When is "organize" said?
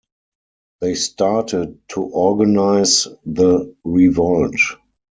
2.01-3.07